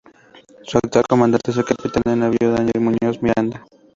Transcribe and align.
Su 0.63 0.79
actual 0.79 1.05
comandante 1.07 1.51
es 1.51 1.57
el 1.57 1.63
Capitán 1.65 2.01
de 2.03 2.15
Navío 2.15 2.51
Daniel 2.51 2.81
Muñoz 2.81 3.21
Miranda. 3.21 3.63